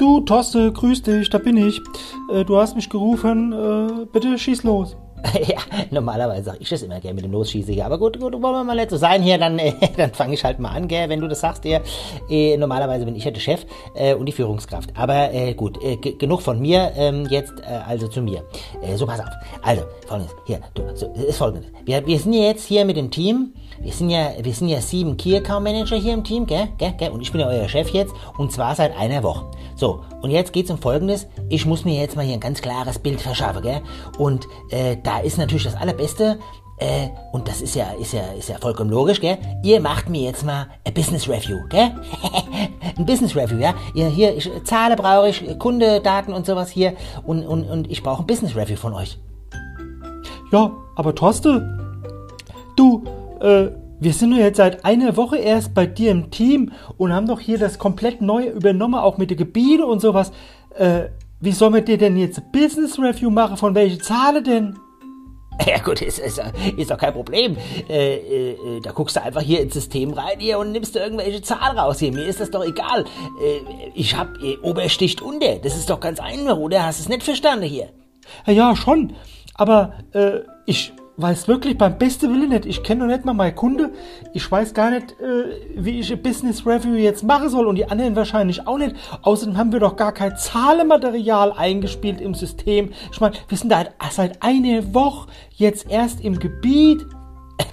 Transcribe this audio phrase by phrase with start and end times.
[0.00, 1.78] Du, Toste, grüß dich, da bin ich.
[2.32, 4.96] Äh, du hast mich gerufen, äh, bitte schieß los.
[5.46, 5.58] ja,
[5.90, 7.84] normalerweise sage ich das immer gerne mit dem Losschießen hier.
[7.84, 10.42] Aber gut, gut, wollen wir mal nicht so sein hier, dann, äh, dann fange ich
[10.42, 11.66] halt mal an, gell, wenn du das sagst.
[11.66, 13.66] Äh, normalerweise bin ich ja der Chef
[14.18, 14.96] und die Führungskraft.
[14.96, 15.78] Aber gut,
[16.18, 18.42] genug von mir, ähm, jetzt also zu mir.
[18.96, 19.34] So, pass auf.
[19.60, 21.70] Also, folgendes, hier, du, so, ist folgendes.
[21.84, 24.80] Wir, wir sind ja jetzt hier mit dem Team, wir sind ja, wir sind ja
[24.80, 27.68] sieben Key Account Manager hier im Team, gell, gell, gell, und ich bin ja euer
[27.68, 29.46] Chef jetzt, und zwar seit einer Woche.
[29.74, 31.26] So, und jetzt geht's um Folgendes.
[31.48, 33.80] Ich muss mir jetzt mal hier ein ganz klares Bild verschaffen, gell,
[34.18, 36.38] und äh, da ist natürlich das Allerbeste,
[36.80, 39.36] äh, und das ist ja, ist ja, ist ja vollkommen logisch, gell?
[39.62, 41.94] Ihr macht mir jetzt mal ein Business Review, gell?
[42.96, 43.74] ein Business Review, ja?
[43.94, 46.94] Ihr, hier, ich, Zahle brauche ich, Kundedaten und sowas hier
[47.26, 49.18] und, und, und ich brauche ein Business Review von euch.
[50.52, 51.78] Ja, aber Torste,
[52.76, 53.04] du,
[53.40, 57.26] äh, wir sind nur jetzt seit einer Woche erst bei dir im Team und haben
[57.26, 60.32] doch hier das komplett neue übernommen, auch mit den Gebieten und sowas.
[60.76, 61.08] Äh,
[61.40, 63.56] wie sollen wir dir denn jetzt Business Review machen?
[63.56, 64.78] Von welchen Zahlen denn?
[65.66, 66.40] Ja gut, ist, ist,
[66.78, 67.56] ist doch kein Problem.
[67.88, 71.42] Äh, äh, da guckst du einfach hier ins System rein hier und nimmst du irgendwelche
[71.42, 72.12] Zahlen raus hier.
[72.12, 73.04] Mir ist das doch egal.
[73.42, 75.56] Äh, ich hab äh, Obersticht unter.
[75.56, 76.86] Das ist doch ganz einfach, oder?
[76.86, 77.90] Hast du es nicht verstanden hier?
[78.46, 79.12] Ja, ja schon.
[79.54, 82.66] Aber äh, ich weiß wirklich beim besten Willen nicht.
[82.66, 83.92] Ich kenne noch nicht mal meinen Kunde.
[84.32, 87.86] Ich weiß gar nicht, äh, wie ich ein Business Review jetzt machen soll und die
[87.86, 88.94] anderen wahrscheinlich auch nicht.
[89.22, 92.90] Außerdem haben wir doch gar kein Zahlematerial eingespielt im System.
[93.12, 97.04] Ich meine, wir sind da seit einer Woche jetzt erst im Gebiet.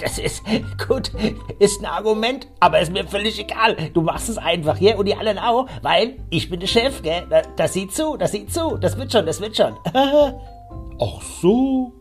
[0.00, 0.42] Das ist
[0.88, 1.12] gut,
[1.60, 3.76] ist ein Argument, aber ist mir völlig egal.
[3.94, 7.24] Du machst es einfach hier und die anderen auch, weil ich bin der Chef, gell?
[7.56, 9.74] Das sieht zu, das sieht zu, das wird schon, das wird schon.
[9.94, 11.92] Ach so.